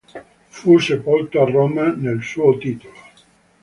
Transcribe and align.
Fu 0.47 0.79
sepolto 0.79 1.39
a 1.39 1.45
Roma 1.45 1.93
nel 1.93 2.23
suo 2.23 2.57
titolo. 2.57 2.97